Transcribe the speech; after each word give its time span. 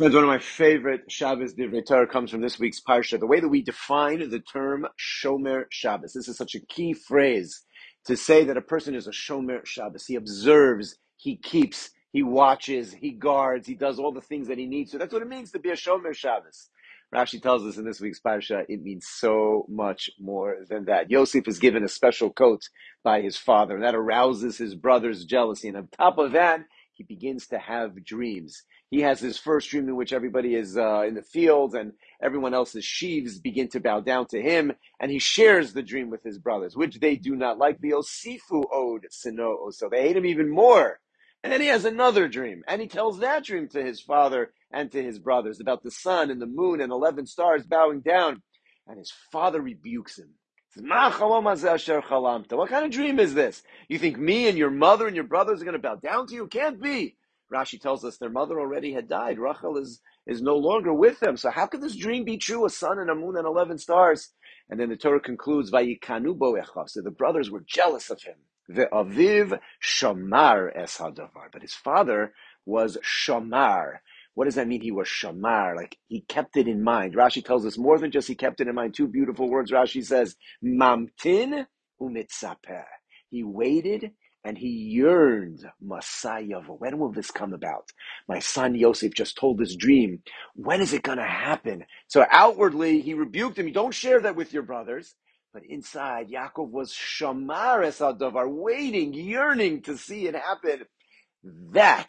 Friends, 0.00 0.14
one 0.14 0.24
of 0.24 0.30
my 0.30 0.38
favorite 0.38 1.12
Shabbos 1.12 1.52
Divrei 1.52 1.84
Torah 1.86 2.06
comes 2.06 2.30
from 2.30 2.40
this 2.40 2.58
week's 2.58 2.80
Parsha. 2.80 3.20
The 3.20 3.26
way 3.26 3.38
that 3.38 3.50
we 3.50 3.60
define 3.60 4.30
the 4.30 4.40
term 4.40 4.86
Shomer 4.98 5.64
Shabbos. 5.68 6.14
This 6.14 6.26
is 6.26 6.38
such 6.38 6.54
a 6.54 6.66
key 6.70 6.94
phrase 6.94 7.66
to 8.06 8.16
say 8.16 8.44
that 8.44 8.56
a 8.56 8.62
person 8.62 8.94
is 8.94 9.06
a 9.06 9.10
Shomer 9.10 9.66
Shabbos. 9.66 10.06
He 10.06 10.14
observes, 10.14 10.96
he 11.18 11.36
keeps, 11.36 11.90
he 12.14 12.22
watches, 12.22 12.94
he 12.94 13.10
guards, 13.10 13.66
he 13.66 13.74
does 13.74 13.98
all 13.98 14.10
the 14.10 14.22
things 14.22 14.48
that 14.48 14.56
he 14.56 14.64
needs 14.64 14.92
to. 14.92 14.96
That's 14.96 15.12
what 15.12 15.20
it 15.20 15.28
means 15.28 15.52
to 15.52 15.58
be 15.58 15.68
a 15.68 15.76
Shomer 15.76 16.14
Shabbos. 16.14 16.70
Rashi 17.14 17.42
tells 17.42 17.66
us 17.66 17.76
in 17.76 17.84
this 17.84 18.00
week's 18.00 18.20
Parsha, 18.20 18.64
it 18.70 18.80
means 18.80 19.06
so 19.06 19.66
much 19.68 20.08
more 20.18 20.64
than 20.66 20.86
that. 20.86 21.10
Yosef 21.10 21.46
is 21.46 21.58
given 21.58 21.84
a 21.84 21.88
special 21.88 22.30
coat 22.30 22.62
by 23.04 23.20
his 23.20 23.36
father, 23.36 23.74
and 23.74 23.84
that 23.84 23.94
arouses 23.94 24.56
his 24.56 24.74
brother's 24.74 25.26
jealousy. 25.26 25.68
And 25.68 25.76
on 25.76 25.88
top 25.88 26.16
of 26.16 26.32
that, 26.32 26.60
he 27.00 27.14
begins 27.14 27.46
to 27.46 27.58
have 27.58 28.04
dreams. 28.04 28.62
He 28.90 29.00
has 29.00 29.20
his 29.20 29.38
first 29.38 29.70
dream 29.70 29.88
in 29.88 29.96
which 29.96 30.12
everybody 30.12 30.54
is 30.54 30.76
uh, 30.76 31.04
in 31.08 31.14
the 31.14 31.22
fields 31.22 31.72
and 31.72 31.94
everyone 32.22 32.52
else's 32.52 32.84
sheaves 32.84 33.38
begin 33.38 33.68
to 33.68 33.80
bow 33.80 34.00
down 34.00 34.26
to 34.26 34.42
him, 34.42 34.72
and 35.00 35.10
he 35.10 35.18
shares 35.18 35.72
the 35.72 35.82
dream 35.82 36.10
with 36.10 36.22
his 36.22 36.38
brothers, 36.38 36.76
which 36.76 37.00
they 37.00 37.16
do 37.16 37.34
not 37.36 37.56
like. 37.56 37.80
The 37.80 37.92
Osifu 37.92 38.64
owed 38.70 39.06
Sino, 39.08 39.70
so 39.70 39.88
they 39.88 40.02
hate 40.02 40.18
him 40.18 40.26
even 40.26 40.50
more. 40.50 41.00
And 41.42 41.50
then 41.50 41.62
he 41.62 41.68
has 41.68 41.86
another 41.86 42.28
dream, 42.28 42.64
and 42.68 42.82
he 42.82 42.86
tells 42.86 43.20
that 43.20 43.44
dream 43.44 43.66
to 43.68 43.82
his 43.82 44.02
father 44.02 44.52
and 44.70 44.92
to 44.92 45.02
his 45.02 45.18
brothers 45.18 45.58
about 45.58 45.82
the 45.82 45.90
sun 45.90 46.30
and 46.30 46.42
the 46.42 46.46
moon 46.46 46.82
and 46.82 46.92
11 46.92 47.24
stars 47.24 47.64
bowing 47.64 48.00
down. 48.00 48.42
And 48.86 48.98
his 48.98 49.12
father 49.32 49.62
rebukes 49.62 50.18
him. 50.18 50.34
What 50.76 52.68
kind 52.68 52.84
of 52.84 52.90
dream 52.90 53.18
is 53.18 53.34
this? 53.34 53.62
You 53.88 53.98
think 53.98 54.18
me 54.18 54.48
and 54.48 54.56
your 54.56 54.70
mother 54.70 55.08
and 55.08 55.16
your 55.16 55.24
brothers 55.24 55.60
are 55.60 55.64
going 55.64 55.72
to 55.72 55.80
bow 55.80 55.96
down 55.96 56.28
to 56.28 56.34
you? 56.34 56.46
Can't 56.46 56.80
be. 56.80 57.16
Rashi 57.52 57.80
tells 57.80 58.04
us 58.04 58.18
their 58.18 58.30
mother 58.30 58.60
already 58.60 58.92
had 58.92 59.08
died. 59.08 59.40
Rachel 59.40 59.76
is, 59.76 60.00
is 60.28 60.40
no 60.40 60.56
longer 60.56 60.94
with 60.94 61.18
them. 61.18 61.36
So 61.36 61.50
how 61.50 61.66
could 61.66 61.80
this 61.80 61.96
dream 61.96 62.24
be 62.24 62.38
true? 62.38 62.64
A 62.64 62.70
sun 62.70 63.00
and 63.00 63.10
a 63.10 63.16
moon 63.16 63.36
and 63.36 63.46
11 63.46 63.78
stars. 63.78 64.30
And 64.68 64.78
then 64.78 64.88
the 64.90 64.96
Torah 64.96 65.18
concludes. 65.20 65.70
So 65.70 65.76
the 65.80 67.14
brothers 67.16 67.50
were 67.50 67.64
jealous 67.66 68.08
of 68.10 68.22
him. 68.22 68.36
Ve'aviv 68.70 69.58
shamar 69.82 70.70
es 70.76 70.98
hadavar. 70.98 71.50
But 71.52 71.62
his 71.62 71.74
father 71.74 72.32
was 72.64 72.96
shamar. 73.02 73.98
What 74.34 74.46
does 74.46 74.54
that 74.56 74.68
mean? 74.68 74.80
He 74.80 74.92
was 74.92 75.08
shamar, 75.08 75.76
like 75.76 75.96
he 76.08 76.22
kept 76.22 76.56
it 76.56 76.68
in 76.68 76.82
mind. 76.82 77.14
Rashi 77.14 77.44
tells 77.44 77.66
us 77.66 77.78
more 77.78 77.98
than 77.98 78.10
just 78.10 78.28
he 78.28 78.34
kept 78.34 78.60
it 78.60 78.68
in 78.68 78.74
mind. 78.74 78.94
Two 78.94 79.08
beautiful 79.08 79.50
words. 79.50 79.70
Rashi 79.72 80.04
says, 80.04 80.36
mamtin 80.64 81.66
umitzapeh. 82.00 82.84
He 83.30 83.42
waited 83.44 84.12
and 84.44 84.56
he 84.56 84.68
yearned 84.68 85.64
Messiah. 85.82 86.60
When 86.66 86.98
will 86.98 87.12
this 87.12 87.30
come 87.30 87.52
about? 87.52 87.90
My 88.28 88.38
son 88.38 88.74
Yosef 88.74 89.14
just 89.14 89.36
told 89.36 89.58
this 89.58 89.76
dream. 89.76 90.22
When 90.54 90.80
is 90.80 90.92
it 90.94 91.02
going 91.02 91.18
to 91.18 91.24
happen? 91.24 91.84
So 92.08 92.24
outwardly, 92.30 93.00
he 93.02 93.14
rebuked 93.14 93.58
him. 93.58 93.70
Don't 93.72 93.94
share 93.94 94.20
that 94.20 94.36
with 94.36 94.52
your 94.52 94.62
brothers. 94.62 95.14
But 95.52 95.64
inside, 95.68 96.30
Yaakov 96.30 96.70
was 96.70 96.92
shamar 96.92 97.84
es 97.84 98.00
waiting, 98.00 99.12
yearning 99.12 99.82
to 99.82 99.98
see 99.98 100.26
it 100.26 100.36
happen. 100.36 100.86
That 101.72 102.08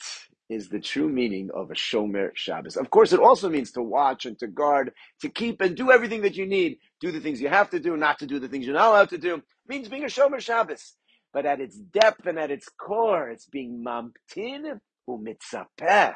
is 0.52 0.67
the 0.67 0.80
true 0.81 1.07
meaning 1.07 1.49
of 1.53 1.71
a 1.71 1.73
Shomer 1.73 2.31
Shabbos. 2.35 2.75
Of 2.75 2.89
course, 2.89 3.13
it 3.13 3.21
also 3.21 3.49
means 3.49 3.71
to 3.71 3.81
watch 3.81 4.25
and 4.25 4.38
to 4.39 4.47
guard, 4.47 4.91
to 5.21 5.30
keep 5.30 5.61
and 5.61 5.77
do 5.77 5.91
everything 5.91 6.23
that 6.23 6.35
you 6.35 6.45
need. 6.45 6.77
Do 6.99 7.11
the 7.11 7.21
things 7.21 7.39
you 7.41 7.47
have 7.47 7.69
to 7.69 7.80
do, 7.80 7.95
not 7.95 8.19
to 8.19 8.27
do 8.27 8.38
the 8.38 8.49
things 8.49 8.66
you're 8.66 8.75
not 8.75 8.89
allowed 8.89 9.09
to 9.11 9.17
do. 9.17 9.35
It 9.35 9.43
means 9.67 9.88
being 9.88 10.03
a 10.03 10.08
Shomer 10.08 10.41
Shabbos. 10.41 10.95
But 11.33 11.45
at 11.45 11.61
its 11.61 11.77
depth 11.77 12.25
and 12.25 12.38
at 12.38 12.52
its 12.52 12.67
core, 12.67 13.30
it's 13.30 13.45
being 13.45 13.81
mamtin 13.81 14.81
umitzapeh, 15.09 16.16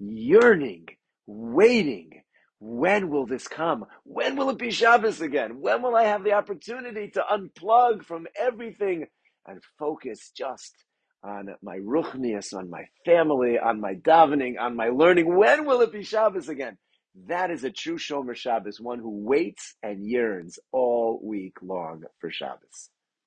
yearning, 0.00 0.86
waiting. 1.28 2.22
When 2.58 3.08
will 3.10 3.26
this 3.26 3.46
come? 3.46 3.86
When 4.02 4.34
will 4.34 4.50
it 4.50 4.58
be 4.58 4.72
Shabbos 4.72 5.20
again? 5.20 5.60
When 5.60 5.82
will 5.82 5.94
I 5.94 6.04
have 6.04 6.24
the 6.24 6.32
opportunity 6.32 7.10
to 7.10 7.24
unplug 7.30 8.04
from 8.04 8.26
everything 8.36 9.06
and 9.46 9.62
focus 9.78 10.32
just 10.36 10.74
on 11.22 11.48
my 11.62 11.78
ruchnias, 11.78 12.54
on 12.54 12.70
my 12.70 12.84
family, 13.04 13.58
on 13.58 13.80
my 13.80 13.94
davening, 13.94 14.60
on 14.60 14.76
my 14.76 14.88
learning. 14.88 15.36
When 15.36 15.64
will 15.64 15.80
it 15.80 15.92
be 15.92 16.02
Shabbos 16.02 16.48
again? 16.48 16.78
That 17.26 17.50
is 17.50 17.64
a 17.64 17.70
true 17.70 17.98
Shomer 17.98 18.36
Shabbos, 18.36 18.80
one 18.80 19.00
who 19.00 19.24
waits 19.24 19.74
and 19.82 20.06
yearns 20.06 20.58
all 20.72 21.20
week 21.22 21.56
long 21.62 22.04
for 22.20 22.30
Shabbos. 22.30 22.90